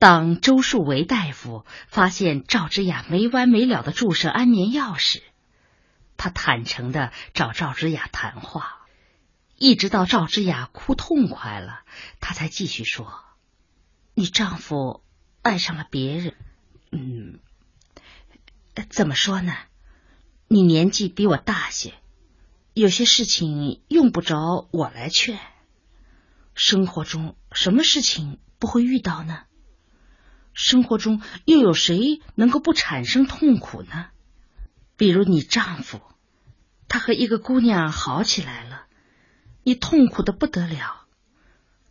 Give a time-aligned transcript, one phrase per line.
[0.00, 5.22] 当周树维大夫发现赵之雅没完没了的注射安眠药时，
[6.16, 8.86] 他坦诚的找赵之雅谈话，
[9.56, 11.82] 一直到赵之雅哭痛快了，
[12.18, 13.22] 他才继续说
[14.16, 15.04] ：“你丈夫
[15.42, 16.34] 爱上了别人，
[16.90, 17.38] 嗯，
[18.88, 19.54] 怎么说呢？
[20.48, 21.92] 你年纪比我大些。”
[22.72, 25.38] 有些事情用不着我来劝。
[26.54, 29.42] 生活中什么事情不会遇到呢？
[30.62, 34.08] 生活中又有谁能够不产生痛苦呢？
[34.98, 36.02] 比如你丈夫，
[36.86, 38.84] 他和一个姑娘好起来了，
[39.62, 41.06] 你痛苦的不得了。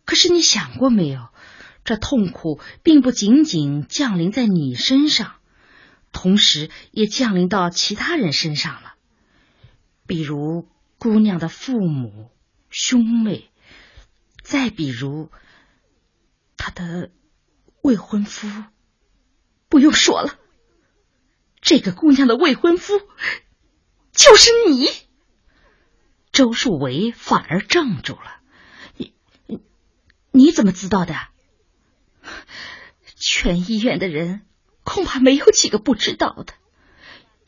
[0.04, 1.30] 可是你想过没有，
[1.82, 5.34] 这痛苦并不仅仅降临在你身上，
[6.12, 8.94] 同时也降临到其他人身上了。
[10.06, 12.30] 比如姑娘的父母、
[12.70, 13.50] 兄妹，
[14.44, 15.28] 再比如
[16.56, 17.10] 她的
[17.82, 18.48] 未婚夫，
[19.68, 20.38] 不用说了，
[21.60, 23.00] 这个姑娘的未婚夫
[24.12, 24.88] 就是你。
[26.32, 28.40] 周树维反而怔住了，
[28.96, 29.14] 你
[29.46, 29.60] 你
[30.30, 31.16] 你怎么知道的？
[33.16, 34.46] 全医院的人
[34.84, 36.54] 恐怕没有几个不知道的，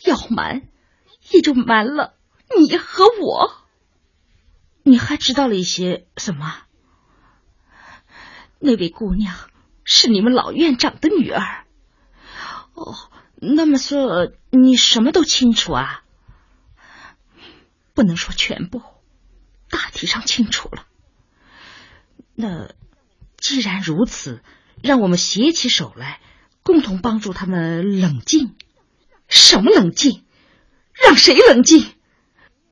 [0.05, 0.69] 要瞒
[1.31, 2.19] 也就瞒了。
[2.59, 3.65] 你和我，
[4.83, 6.65] 你还知道了一些什么？
[8.59, 9.35] 那位姑娘
[9.85, 11.65] 是你们老院长的女儿。
[12.75, 12.95] 哦，
[13.37, 16.03] 那么说你什么都清楚啊？
[17.95, 18.83] 不能说全部，
[19.69, 20.87] 大体上清楚了。
[22.35, 22.71] 那
[23.37, 24.43] 既然如此，
[24.83, 26.21] 让我们携起手来，
[26.63, 28.57] 共同帮助他们冷静。
[29.29, 30.25] 什么冷静？
[30.95, 31.87] 让谁冷静？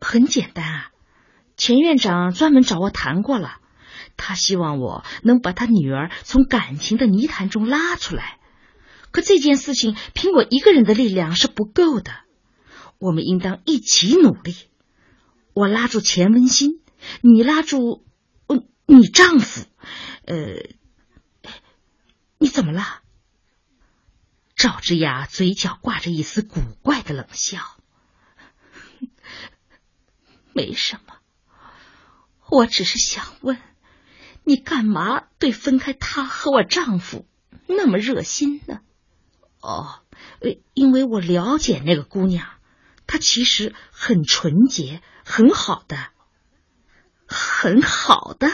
[0.00, 0.90] 很简单啊，
[1.58, 3.59] 钱院长专门找我谈过了，
[4.20, 8.38] 他希望我能把他女儿从感情的泥潭中拉出来。
[9.10, 12.12] 可这件事情凭我一个人的力量是不够的，
[12.98, 14.54] 我们应当一起努力。
[15.52, 16.80] 我拉住钱文新，
[17.22, 18.04] 你拉住
[18.86, 19.66] 你丈夫。
[20.26, 20.36] 呃，
[22.38, 22.84] 你怎么了？
[24.54, 27.58] 赵之雅嘴角挂着一丝古怪的冷笑。
[30.52, 31.14] 没什么，
[32.50, 33.58] 我只是想问，
[34.50, 37.24] 你干嘛对分开他和我丈夫
[37.68, 38.80] 那么热心呢？
[39.60, 40.00] 哦，
[40.74, 42.48] 因为我了解那个姑娘，
[43.06, 46.08] 她其实很纯洁，很好的，
[47.28, 48.50] 很好的。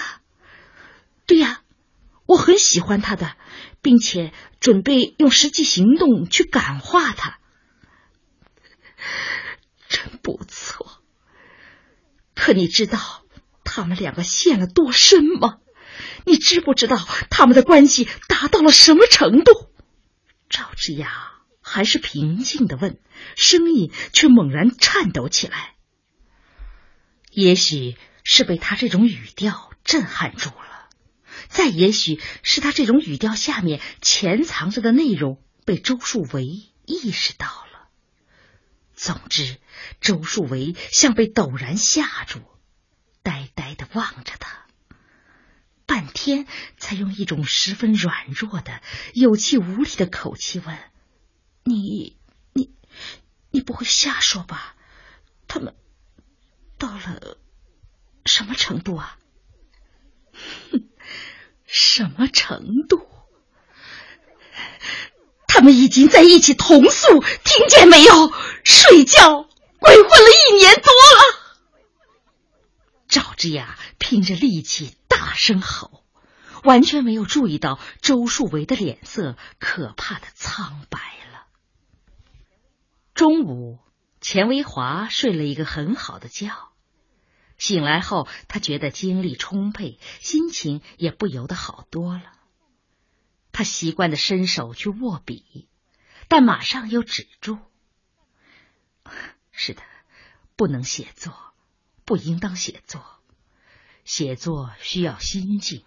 [1.24, 1.62] 对呀，
[2.26, 3.34] 我很喜欢她的，
[3.80, 7.38] 并且准备用实际行动去感化她。
[9.88, 11.00] 真不错。
[12.34, 12.98] 可你知道
[13.64, 15.60] 他们两个陷了多深吗？
[16.26, 16.96] 你知不知道
[17.30, 19.52] 他们的关系达到了什么程度？
[20.50, 21.32] 赵之雅
[21.62, 22.98] 还是平静的问，
[23.36, 25.74] 声音却猛然颤抖起来。
[27.30, 30.88] 也许是被他这种语调震撼住了，
[31.48, 36.44] 再也许是他这种语调下面潜藏着的内容被周树维
[36.86, 37.88] 意识到了。
[38.94, 39.58] 总之，
[40.00, 42.40] 周树维像被陡然吓住，
[43.22, 44.65] 呆呆的望着他，
[46.06, 46.46] 天
[46.78, 48.80] 才用一种十分软弱的、
[49.14, 50.78] 有气无力的口气问
[51.64, 52.16] ：“你、
[52.52, 52.74] 你、
[53.50, 54.74] 你不会瞎说吧？
[55.48, 55.74] 他们
[56.78, 57.38] 到了
[58.24, 59.18] 什么程度啊？
[61.66, 63.06] 什么程度？”
[65.48, 68.30] 他们已经在一起同宿，听见没有？
[68.62, 71.46] 睡觉鬼混了一年多了。
[73.08, 76.04] 赵之雅拼着力气大声吼，
[76.62, 80.98] 完全没有注意到周树维的脸色可怕的苍白
[81.32, 81.46] 了。
[83.14, 83.78] 中午，
[84.20, 86.52] 钱维华睡了一个很好的觉，
[87.56, 92.34] 醒来后，他觉得精力充沛，心情也不由得好多了。
[93.52, 95.66] 他习惯的伸手去握笔，
[96.28, 97.58] 但马上又止住。
[99.50, 99.80] 是的，
[100.56, 101.34] 不能写作，
[102.04, 103.15] 不应当写作。
[104.06, 105.84] 写作需要心境。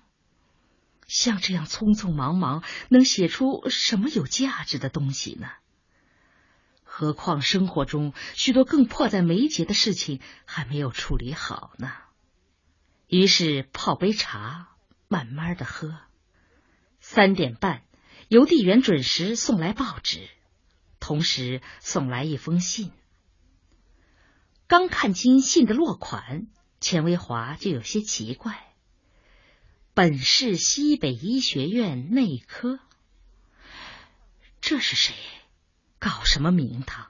[1.08, 5.48] 像这样匆匆忙忙，能写出什么有价值的东西呢？
[6.84, 11.92] 何况生活中许多更迫在眉睫的事情还没有处理好呢。
[13.08, 14.76] 于是泡杯茶，
[15.08, 15.98] 慢慢的喝。
[17.00, 17.84] 三点半，
[18.28, 20.30] 邮递员准时送来报纸，
[21.00, 22.92] 同时送来一封信。
[24.68, 26.48] 刚看清信的落款，
[26.80, 28.74] 钱维华就有些奇怪
[29.94, 32.80] ：“本市西北医学院内科。”
[34.62, 35.14] 这是谁？
[36.00, 37.08] 搞什么名堂？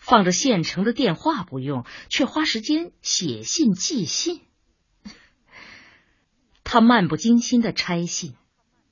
[0.00, 4.42] 放着现成的电话不用，却花时间写信寄信。
[6.62, 8.34] 他漫不经心的拆信，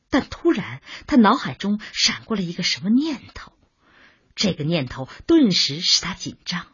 [0.09, 3.53] 但突然他脑海中闪过了一个什么念头，
[4.35, 6.67] 这个念头顿时使他紧张。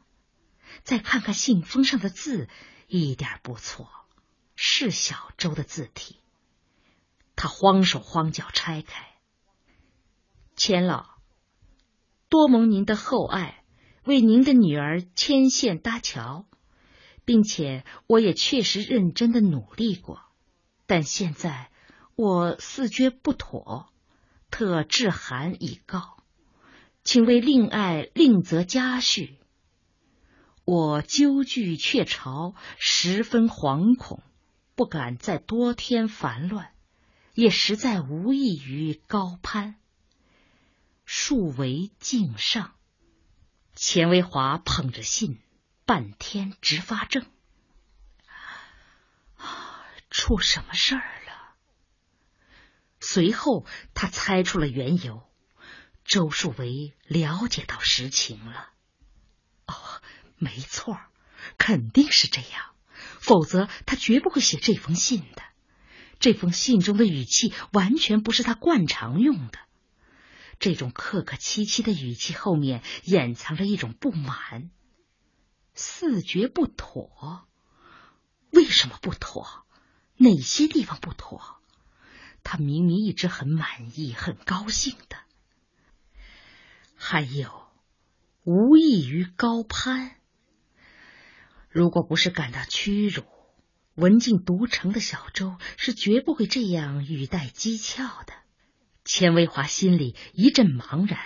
[0.82, 2.49] 再看看信封上的字，
[2.88, 3.88] 一点不错，
[4.56, 6.17] 是小周的字体。
[7.37, 9.14] 他慌手慌脚拆开，
[10.56, 11.06] 钱老，
[12.31, 13.62] 多蒙您的厚爱，
[14.05, 16.46] 为您的女儿牵线搭桥，
[17.26, 20.23] 并且我也确实认真的努力过，
[20.87, 21.70] 但现在
[22.17, 23.93] 我似觉不妥，
[24.50, 26.17] 特致函以告，
[27.05, 29.38] 请为令爱另择家婿。
[30.70, 34.23] 我纠聚却巢，十分惶恐，
[34.75, 36.75] 不敢再多添烦乱。
[37.32, 39.76] 也实在无异于高攀。
[41.06, 42.75] 树为敬上，
[43.75, 45.41] 钱维华捧着信，
[45.87, 47.25] 半天直发怔。
[50.11, 51.55] 出什么事儿了？
[53.00, 53.64] 随后
[53.94, 55.26] 他猜出了缘由，
[56.05, 58.69] 周树维了解到实情了。
[59.67, 59.75] 哦，
[60.38, 60.99] 没错，
[61.58, 62.75] 肯定是这样，
[63.20, 65.43] 否则他绝不会写这封信的。
[66.20, 69.58] 这封信中的语气完全不是他惯常用的，
[70.58, 74.70] 这种客客气气的语气后面掩藏着一种不满。
[75.75, 77.46] 四觉不妥，
[78.50, 79.64] 为什么不妥？
[80.17, 81.61] 哪些地方不妥？
[82.43, 85.19] 他明明一直很满意、很高兴的。
[86.96, 87.69] 还有，
[88.43, 90.18] 无异于高攀。
[91.69, 93.25] 如果不是感到屈辱。
[93.94, 98.32] 文静独成的小周是绝不会这样语带讥诮的。
[99.05, 101.19] 钱维华心里一阵茫然，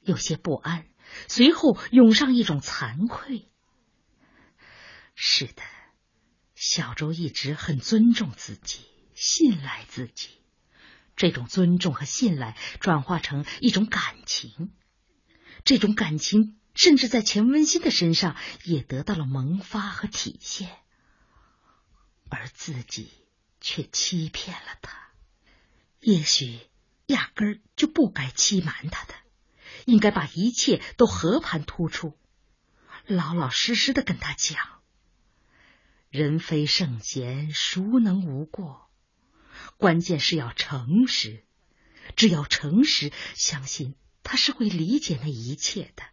[0.00, 0.88] 有些不安，
[1.28, 3.48] 随后涌上一种惭愧。
[5.14, 5.62] 是的，
[6.56, 8.80] 小周一直很尊重自己，
[9.14, 10.30] 信赖自己。
[11.14, 14.72] 这种尊重和信赖转化成一种感情，
[15.64, 20.70] 这种感情甚至在钱文新的身上也得到了萌发和体现。
[22.30, 23.10] 而自己
[23.60, 25.08] 却欺骗了他，
[25.98, 26.60] 也许
[27.06, 29.14] 压根儿就不该欺瞒他的，
[29.86, 32.16] 应该把一切都和盘托出，
[33.06, 34.80] 老老实实的跟他讲。
[36.10, 38.88] 人非圣贤，孰能无过？
[39.78, 41.44] 关键是要诚实，
[42.14, 46.04] 只要诚实，相信他是会理解那一切的。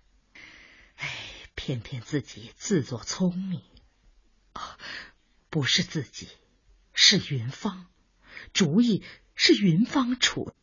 [1.65, 3.63] 偏偏自己自作聪明。
[5.49, 6.27] 不是自己，
[6.93, 7.87] 是云芳，
[8.53, 9.03] 主意
[9.33, 10.53] 是云芳出。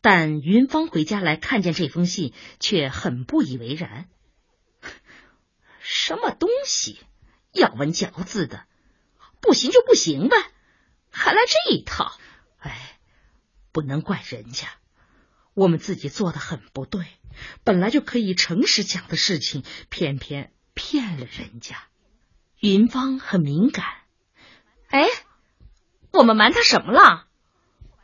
[0.00, 4.08] 但云芳回家来看见这封信，却很不以为然。
[5.80, 7.00] 什么东西，
[7.50, 8.68] 咬文嚼字的，
[9.40, 10.36] 不行就不行呗，
[11.10, 12.16] 还来这一套。
[12.58, 13.00] 哎，
[13.72, 14.68] 不能怪人家，
[15.54, 17.06] 我们自己做的很不对，
[17.64, 21.76] 本来就可以诚实讲的事情，偏偏骗了人家。
[22.58, 23.84] 云芳很敏感。
[24.88, 25.06] 哎，
[26.12, 27.26] 我们瞒他什么了？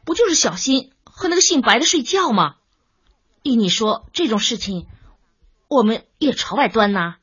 [0.04, 2.56] 不就是小心和那个姓白的睡觉吗？
[3.42, 4.86] 依你说，这种事情
[5.68, 7.16] 我们也朝外端呐？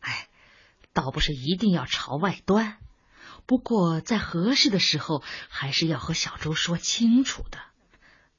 [0.00, 0.28] 哎，
[0.92, 2.78] 倒不是一定要朝外端，
[3.46, 7.58] 不过在合适的时候，还是要和小周说清楚的。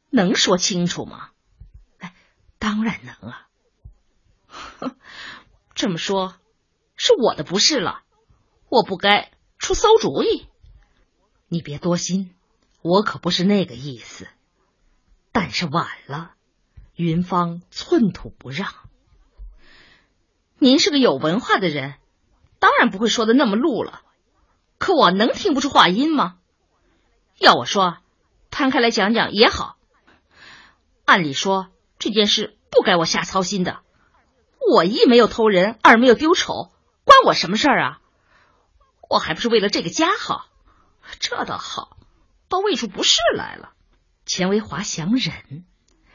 [0.09, 1.29] 能说清楚吗？
[1.99, 2.13] 哎，
[2.59, 3.47] 当然能啊。
[5.75, 6.35] 这么说，
[6.95, 8.03] 是我的不是了，
[8.69, 9.31] 我不该。
[9.57, 10.47] 出馊主意，
[11.47, 12.35] 你别多心，
[12.81, 14.27] 我可不是那个意思。
[15.31, 16.33] 但是晚了，
[16.93, 18.73] 云芳寸土不让。
[20.59, 21.95] 您是个有文化的人，
[22.59, 24.01] 当然不会说的那么露了。
[24.77, 26.37] 可我能听不出话音吗？
[27.39, 27.97] 要我说，
[28.51, 29.77] 摊开来讲讲也好。
[31.05, 33.81] 按理说这件事不该我瞎操心的，
[34.73, 36.71] 我一没有偷人，二没有丢丑，
[37.03, 38.01] 关我什么事儿啊？
[39.07, 40.49] 我还不是为了这个家好，
[41.19, 41.97] 这倒好，
[42.49, 43.73] 倒喂出不是来了。
[44.25, 45.65] 钱维华想忍，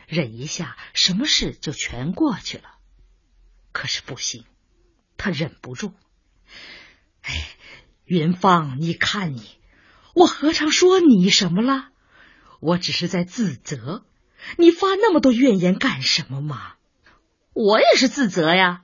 [0.08, 2.64] 忍一下，什么事就全过去了。
[3.70, 4.44] 可是不行，
[5.16, 5.94] 他忍不住。
[7.22, 7.48] 哎，
[8.04, 9.60] 云芳，你看你，
[10.16, 11.90] 我何尝说你什么了？
[12.58, 14.04] 我只是在自责。
[14.56, 16.74] 你发那么多怨言干什么嘛？
[17.52, 18.82] 我也是自责呀。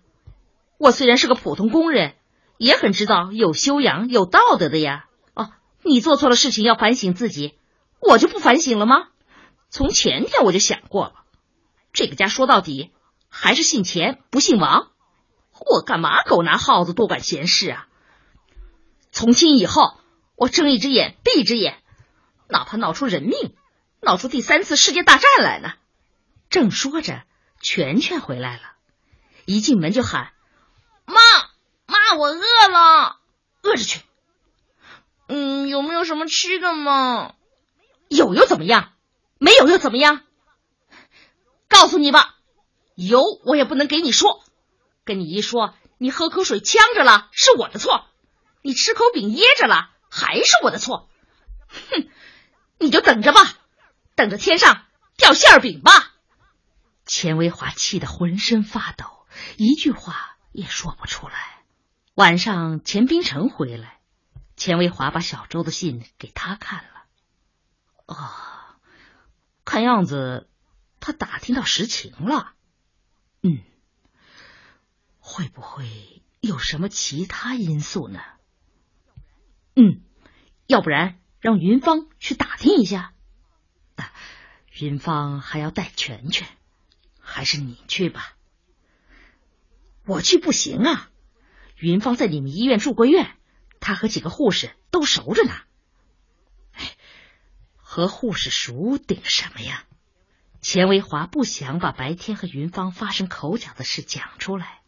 [0.79, 2.15] 我虽然是个普通工人。
[2.59, 5.11] 也很知道有修养、有道德的呀。
[5.35, 5.51] 哦，
[5.83, 7.59] 你做错了事情要反省自己，
[8.01, 9.09] 我就不反省了吗？
[9.69, 11.13] 从前天我就想过了，
[11.93, 12.93] 这个家说到底
[13.29, 14.89] 还是姓钱不姓王，
[15.71, 17.89] 我干嘛狗拿耗子多管闲事啊？
[19.11, 19.93] 从今以后，
[20.35, 21.83] 我睁一只眼闭一只眼，
[22.49, 23.55] 哪怕闹出人命，
[24.01, 25.73] 闹出第三次世界大战来呢。
[26.49, 27.23] 正说着，
[27.61, 28.63] 全全回来了，
[29.45, 30.33] 一进门就喊
[31.05, 31.15] ：“妈
[31.87, 33.19] 妈，我饿了，
[33.63, 34.01] 饿着去。
[35.29, 37.35] 嗯，有没有什么吃的吗？
[38.09, 38.93] 有又怎么样？
[39.39, 40.23] 没有又怎么样？
[41.69, 42.37] 告诉你吧，
[42.95, 44.45] 有我也不能给你说，
[45.05, 48.07] 跟你一说，你喝口水呛着了是我的错，
[48.63, 51.09] 你吃口饼噎着了还是我的错。
[51.69, 52.09] 哼，
[52.79, 53.41] 你就等着吧，
[54.17, 54.83] 等着天上
[55.17, 55.93] 掉馅饼吧。
[57.05, 61.63] 钱维华气得浑身发抖，一句话也说不出来。
[62.15, 64.01] 晚上，钱冰城回来，
[64.57, 68.15] 钱维华把小周的信给他看了。
[68.15, 68.79] 啊，
[69.65, 70.49] 看样子
[70.99, 72.55] 他打听到实情了。
[73.43, 73.61] 嗯，
[75.21, 78.21] 会不会有什么其他因素呢？
[79.77, 80.01] 嗯，
[80.67, 83.13] 要不然让云芳去打听一下。
[84.79, 86.49] 云芳还要带全全。
[87.21, 88.37] 还是你去吧，
[90.05, 91.11] 我去不行啊。
[91.77, 93.37] 云芳在你们医院住过院，
[93.81, 95.55] 她和几个护士都熟着呢。
[97.75, 99.85] 和护士熟顶什么呀？
[100.61, 104.81] 钱维华不想把白天和云芳发生口角的事讲出来。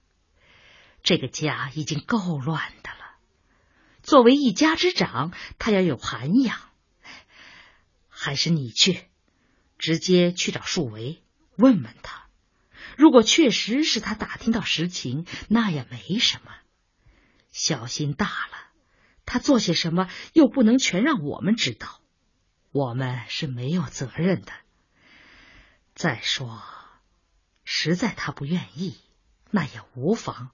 [1.02, 3.16] 这个家已经够乱的了，
[4.02, 6.58] 作为一家之长，他要有涵养。
[8.08, 9.04] 还是你去，
[9.78, 11.22] 直接去找树维
[11.56, 12.26] 问问他。
[12.96, 16.52] 如果确实是他打听到实情，那也没什么。
[17.50, 18.56] 小心大了，
[19.24, 22.00] 他做些什么又不能全让我们知道，
[22.72, 24.52] 我们是没有责任的。
[25.94, 26.62] 再说，
[27.64, 28.96] 实在他不愿意，
[29.50, 30.50] 那也无妨。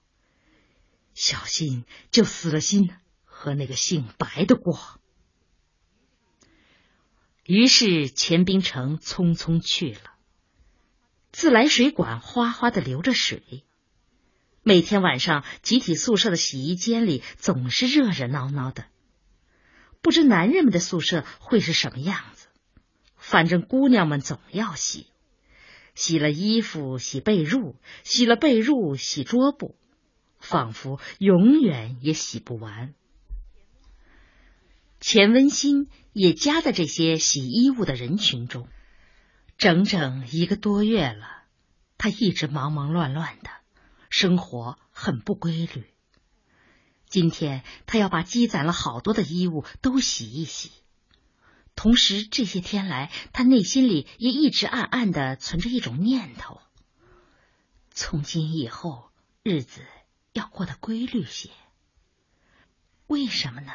[1.14, 2.90] 小心就死了心
[3.24, 5.00] 和那个姓白的过。
[7.44, 10.12] 于是钱冰城匆匆去了。
[11.30, 13.64] 自来水管哗哗的流着水，
[14.62, 18.86] 每天晚上集体宿舍的洗衣间里总是热热闹闹的。
[20.00, 22.46] 不知男人们的宿舍会是什么样子，
[23.16, 25.06] 反正姑娘们总要洗，
[25.94, 27.74] 洗了衣服洗被褥，
[28.04, 29.76] 洗了被褥洗桌布，
[30.38, 32.94] 仿佛永远也洗不完。
[35.06, 38.66] 钱温馨也夹在这些洗衣物的人群中。
[39.58, 41.42] 整整一个多月了，
[41.98, 43.50] 他一直忙忙乱乱的，
[44.08, 45.84] 生活很不规律。
[47.06, 50.70] 今天他要把积攒了好多的衣物都洗一洗，
[51.76, 56.62] 同时这些天来，他内心里也一直暗暗的存着一种念头：
[57.90, 59.10] 从今以后
[59.42, 59.82] 日子
[60.32, 61.50] 要过得规律些。
[63.06, 63.70] 为什么呢？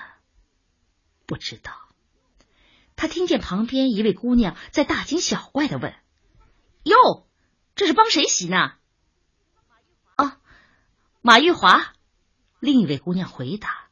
[1.30, 1.88] 不知道。
[2.96, 5.94] 他听见旁边一位姑娘在大惊小怪的问
[6.84, 7.30] ：“哟，
[7.76, 8.74] 这是帮谁洗呢
[10.18, 10.42] ？”“啊，
[11.22, 11.94] 马玉华。”
[12.60, 13.90] 另一位姑娘回答：“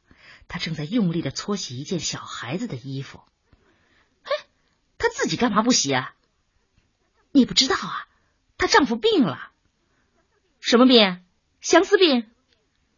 [0.48, 3.22] 她正在用力的搓洗一件小孩子的衣服。
[4.24, 4.32] ”“嘿，
[4.98, 6.14] 她自己干嘛不洗啊
[7.30, 8.08] ？”“你不知道啊，
[8.58, 9.52] 她丈夫病了。
[10.58, 11.24] ”“什么病？
[11.60, 12.28] 相思病？”“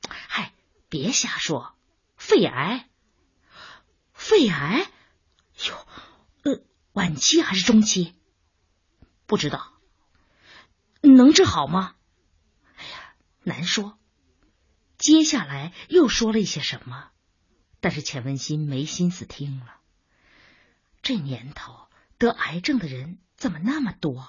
[0.08, 0.54] 嗨，
[0.88, 1.74] 别瞎说，
[2.16, 2.86] 肺癌。
[4.30, 4.86] ”“肺癌？”
[5.66, 5.86] 哟，
[6.44, 8.14] 呃，晚期还是中期？
[9.26, 9.72] 不知道，
[11.00, 11.96] 能治好吗？
[12.76, 13.98] 哎呀，难说。
[14.98, 17.08] 接下来又说了一些什么？
[17.80, 19.80] 但是钱文新没心思听了。
[21.02, 24.28] 这年头得癌症的人怎么那么多？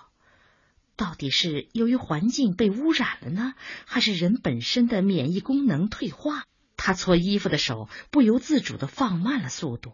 [0.95, 3.53] 到底是由于环境被污染了呢，
[3.85, 6.47] 还是人本身的免疫功能退化？
[6.83, 9.93] 他搓衣服的手不由自主的放慢了速度。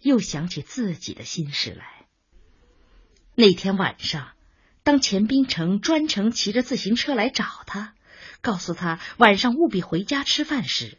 [0.00, 2.06] 又想起自己的心事来。
[3.34, 4.32] 那天晚上，
[4.82, 7.94] 当钱冰城专程骑着自行车来找他，
[8.40, 10.96] 告诉他晚上务必回家吃饭时，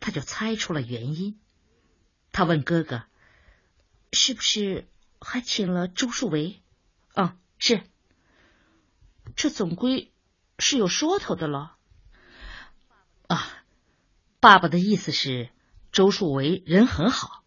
[0.00, 1.38] 他就猜出了原因。
[2.32, 3.04] 他问哥哥
[4.12, 4.88] ：“是不是
[5.20, 6.62] 还请了周树维
[7.16, 7.82] ？”“嗯，是。
[9.36, 10.10] ”“这总归
[10.58, 11.76] 是有说头的了。”“，
[14.44, 15.48] 爸爸的意思是，
[15.90, 17.42] 周树维人很好。”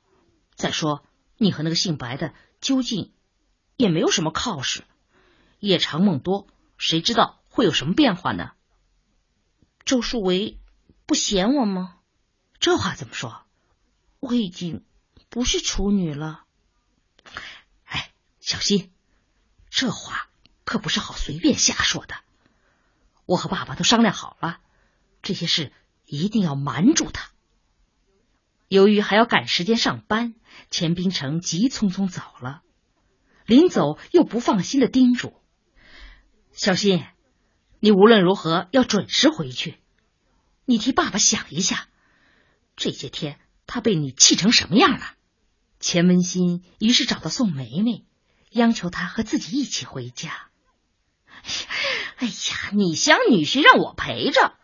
[0.57, 1.05] 再说，
[1.37, 3.13] 你和那个姓白的究竟
[3.75, 4.83] 也没有什么靠实，
[5.59, 6.47] 夜长梦多，
[6.79, 8.53] 谁知道会有什么变化呢？
[9.85, 10.59] 周树维
[11.05, 11.99] 不嫌我吗？
[12.59, 13.45] 这话怎么说？
[14.19, 14.83] 我已经
[15.29, 16.45] 不是处女了。
[17.83, 18.91] 哎，小心，
[19.69, 20.29] 这话
[20.63, 22.15] 可不是好随便瞎说的。
[23.27, 24.59] 我和爸爸都商量好了，
[25.21, 25.71] 这些事
[26.07, 27.29] 一定要瞒住他。
[28.67, 30.33] 由于还要赶时间上班，
[30.71, 32.63] 钱冰城急匆匆走了。
[33.45, 35.33] 临走又不放心的叮嘱
[36.51, 37.05] ：“小新，
[37.79, 39.77] 你无论如何要准时回去。
[40.65, 41.87] 你替爸爸想一下，
[42.75, 45.13] 这些天他被你气成什么样了？”
[45.79, 48.03] 钱文新于是找到宋梅梅，
[48.49, 50.49] 央求她和自己一起回家。
[52.17, 52.33] 哎呀，
[52.73, 54.57] 你想女婿让我陪着，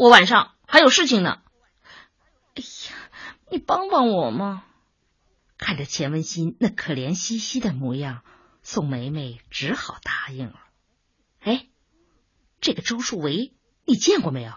[0.00, 1.42] 我晚上还有事情呢。
[2.54, 2.96] 哎呀，
[3.50, 4.64] 你帮帮我嘛！
[5.58, 8.24] 看着钱文新那可怜兮兮的模样，
[8.62, 10.58] 宋梅梅只好答应了。
[11.40, 11.68] 哎，
[12.62, 13.54] 这个周树维
[13.84, 14.54] 你见过没有？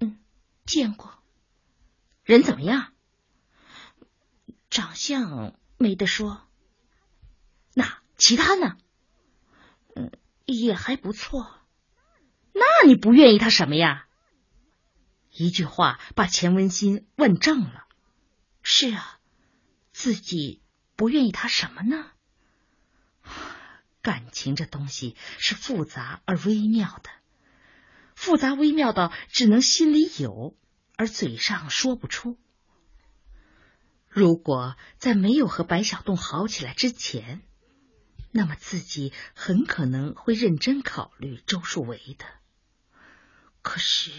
[0.00, 0.18] 嗯，
[0.66, 1.14] 见过。
[2.22, 2.92] 人怎么样？
[4.68, 6.42] 长相没得说。
[7.72, 8.76] 那其他呢？
[9.96, 10.12] 嗯，
[10.44, 11.50] 也还不错。
[12.52, 14.06] 那你不愿意他什么呀？
[15.32, 17.86] 一句话把钱文新问怔了。
[18.62, 19.16] 是啊。
[19.92, 20.62] 自己
[20.96, 22.12] 不愿意他什么呢？
[24.00, 27.10] 感情这东西是复杂而微妙的，
[28.14, 30.56] 复杂微妙到只能心里有，
[30.96, 32.38] 而嘴上说不出。
[34.08, 37.42] 如果在没有和白小栋好起来之前，
[38.30, 42.24] 那么自己很可能会认真考虑周树维的。
[43.60, 44.12] 可是，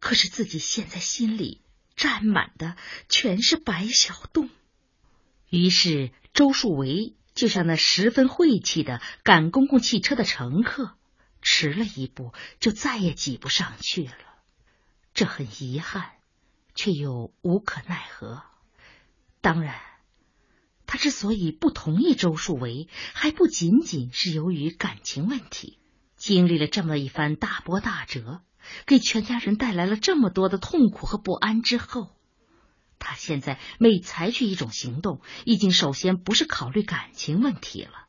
[0.00, 1.62] 可是自己现在心里……
[1.96, 2.76] 占满的
[3.10, 4.48] 全是白小洞，
[5.50, 10.96] 于是周树维就像那十分晦气的赶公共汽车的乘客，
[11.42, 14.14] 迟了一步就再也挤不上去了。
[15.12, 16.12] 这很遗憾，
[16.74, 18.44] 却又无可奈何。
[19.42, 19.78] 当然，
[20.86, 25.78] 他之所以不同意周树维，还不仅仅是由于感情问题。
[26.16, 28.40] 经历了这么一番大波大折。
[28.86, 32.14] 给全家人带来了这么多的痛苦和不安之后，
[32.98, 38.06] 他现在每采取一种行动，已经首先不是考虑感情问题了，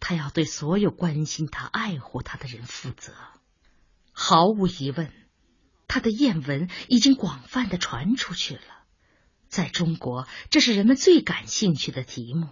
[0.00, 3.12] 他要对所有关心他、爱护他的人负责。
[4.12, 5.12] 毫无疑问，
[5.88, 8.62] 他的艳闻已经广泛的传出去了，
[9.48, 12.48] 在中国，这是人们最感兴趣的题目。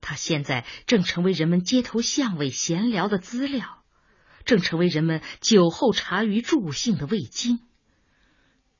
[0.00, 3.82] 他现在正成为人们街头巷尾闲聊的资料。
[4.46, 7.60] 正成为人们酒后茶余助兴的味精。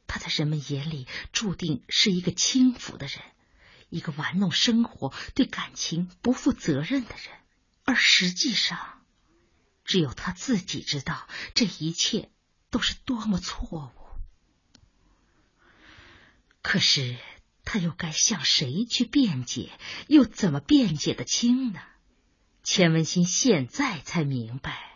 [0.07, 3.19] 他在人们眼里注定是一个轻浮的人，
[3.91, 7.37] 一个玩弄生活、对感情不负责任的人。
[7.85, 9.03] 而实际上，
[9.85, 12.31] 只有他自己知道这一切
[12.71, 14.01] 都是多么错误。
[16.63, 17.17] 可是，
[17.65, 19.73] 他又该向谁去辩解？
[20.09, 21.81] 又怎么辩解得清呢？
[22.63, 24.96] 钱文新现在才明白。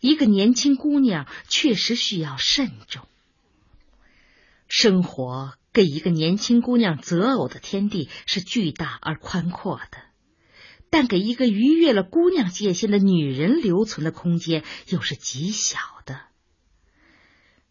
[0.00, 3.06] 一个年轻姑娘确实需要慎重。
[4.66, 9.98] 生活给一个年轻姑娘择偶的天地是巨大而宽阔的，
[10.90, 16.22] 但给一个逾越了姑娘界限的女人留存的空间又是极小的。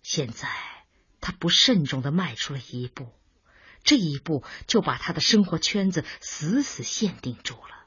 [0.03, 0.49] 现在
[1.21, 3.07] 她不慎重的迈出了一步，
[3.83, 7.85] 这一步就把她的生活圈子死死限定住了。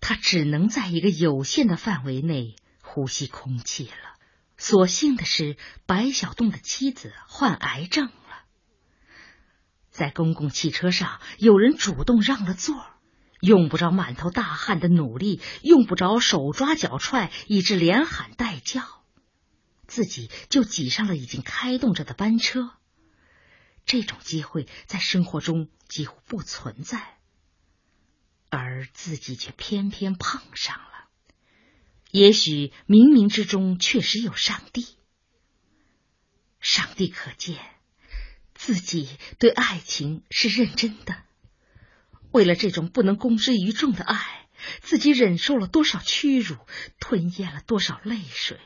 [0.00, 2.56] 她只能在一个有限的范围内。
[2.84, 4.14] 呼吸空气了。
[4.56, 8.44] 所幸的是，白小栋的妻子患癌症了。
[9.90, 12.86] 在公共汽车上，有人主动让了座，
[13.40, 18.82] 用不着满头大汗的努力，用不着手抓脚踹，以致连喊带叫，
[19.86, 22.70] 自己就挤上了已经开动着的班车。
[23.86, 27.18] 这种机会在生活中几乎不存在，
[28.50, 30.93] 而自己却偏偏碰上了。
[32.14, 34.86] 也许冥冥之中确实有上帝，
[36.60, 37.58] 上帝可见
[38.54, 39.08] 自己
[39.40, 41.24] 对爱情是认真的。
[42.30, 44.48] 为了这种不能公之于众的爱，
[44.80, 46.56] 自己忍受了多少屈辱，
[47.00, 48.60] 吞咽了多少泪水。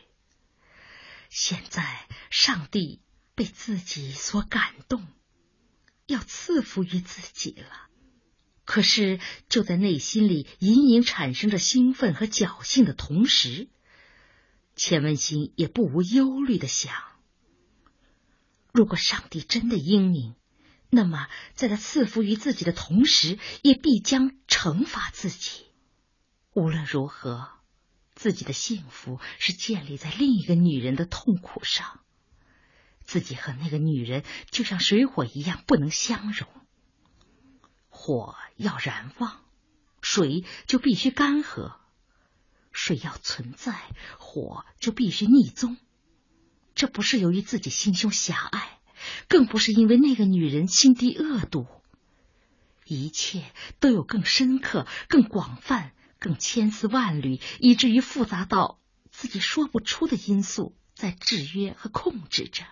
[1.30, 3.00] 现在上帝
[3.34, 5.06] 被自己所感动，
[6.04, 7.87] 要赐福于自己了。
[8.68, 13.66] 可是，就在内心里隐隐产生着兴奋和侥幸的同时，
[14.76, 16.92] 钱文新也不无忧虑的想：
[18.70, 20.34] 如果上帝真的英明，
[20.90, 25.64] 那么在他赐福于自己的同时，也必将惩罚自己。
[26.52, 27.48] 无论如何，
[28.14, 32.00] 自己的幸福是建立在另一个女人的痛苦上，
[33.02, 36.46] 自己和那个女人就像水火一样，不能相容。
[38.08, 39.38] 火要燃旺，
[40.00, 41.74] 水就必须干涸；
[42.72, 43.82] 水要存在，
[44.18, 45.76] 火就必须逆宗。
[46.74, 48.78] 这不是由于自己心胸狭隘，
[49.28, 51.66] 更不是因为那个女人心地恶毒。
[52.86, 53.44] 一切
[53.78, 62.64] 都有更深刻、更广泛、更千丝万缕，以至于复杂到自己说不出的因素在制约和控制着。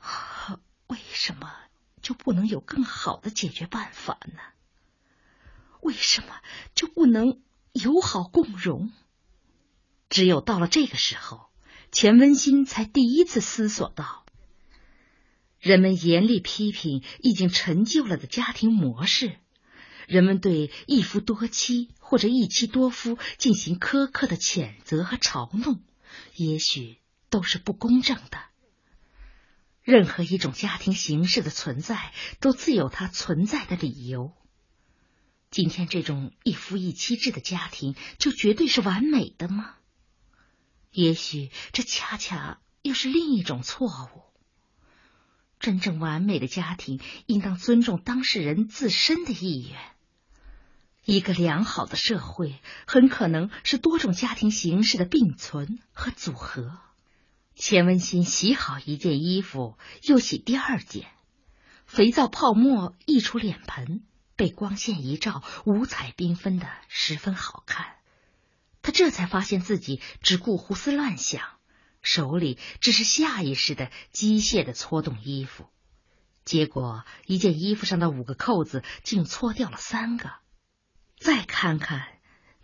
[0.88, 1.54] 为什么
[2.02, 4.40] 就不能有更好的解决办法呢？
[5.80, 6.40] 为什么
[6.74, 7.40] 就不能
[7.72, 8.92] 友好共荣？
[10.10, 11.50] 只有到了这个时候。
[11.94, 14.24] 钱温馨才第一次思索到，
[15.60, 19.36] 人们严厉批评已经陈旧了的家庭模式，
[20.08, 25.82] 人们对一夫多妻或者一妻多夫进行苛刻的谴责和嘲弄，
[26.34, 26.96] 也许
[27.28, 28.38] 都是不公正的。
[29.82, 34.32] 任何一种家庭形式的存在，都自有它存在的理由。
[35.50, 39.74] 今天这种一夫一妻制的家庭，就绝对是完美的吗？
[40.90, 44.22] 也许这恰恰又是另一种错误。
[45.58, 49.78] 真正完美的家庭应当尊重当事人自身的意愿。
[51.04, 56.78] 一个良好的社会很可能是多种家庭形式的并存和组合。
[57.54, 61.06] 钱文新洗好一件衣服，又洗第二件，
[61.86, 64.02] 肥皂泡沫溢出脸盆，
[64.36, 67.96] 被光线一照，五彩缤纷的，十分好看。
[68.80, 71.42] 他这才发现自己只顾胡思乱想，
[72.02, 75.68] 手里只是下意识的机械的搓动衣服，
[76.44, 80.32] 结果一件衣服上的五个扣子竟搓掉了三个。
[81.16, 82.08] 再看看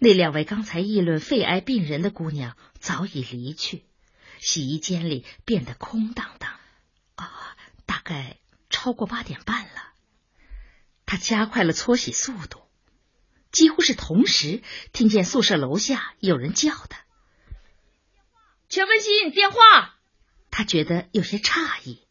[0.00, 3.84] 那两位刚才议论肺癌病人的姑娘，早已离去，
[4.40, 6.58] 洗衣间里变得空荡荡。
[7.16, 8.38] 啊，大概
[8.70, 9.92] 超过八点半了。
[11.06, 12.62] 他加快了搓洗速度。
[13.50, 17.04] 几乎是同时，听见宿舍楼下有人叫他
[18.68, 19.56] ：“全文新电话。”
[20.52, 22.06] 他觉得有些诧异，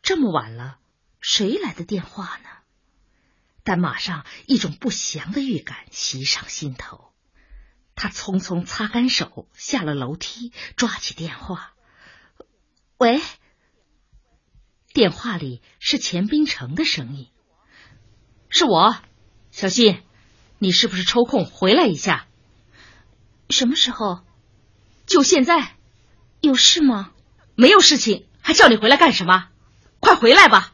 [0.00, 0.78] 这么晚了，
[1.20, 2.48] 谁来的电话呢？
[3.64, 7.09] 但马上一种不祥的预感袭上心头，
[8.00, 11.74] 他匆匆擦干手，下了楼梯，抓起电话
[12.96, 13.20] ：“喂。”
[14.94, 17.28] 电话里是钱冰城的声音
[18.48, 18.96] ：“是我，
[19.50, 20.02] 小新。”
[20.62, 22.26] 你是不是抽空回来一下？
[23.48, 24.20] 什么时候？
[25.06, 25.76] 就现在。
[26.40, 27.12] 有事吗？
[27.54, 29.48] 没有事情，还叫你回来干什么？
[30.00, 30.68] 快回来吧。